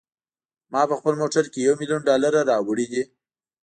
[0.71, 3.03] ما په خپل موټر کې یو میلیون ډالره راوړي دي.